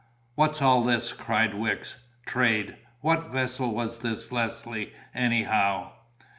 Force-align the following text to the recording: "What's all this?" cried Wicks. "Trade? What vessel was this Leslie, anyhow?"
"What's 0.33 0.63
all 0.63 0.81
this?" 0.83 1.13
cried 1.13 1.53
Wicks. 1.53 1.97
"Trade? 2.25 2.75
What 3.01 3.29
vessel 3.29 3.71
was 3.71 3.99
this 3.99 4.31
Leslie, 4.31 4.93
anyhow?" 5.13 5.91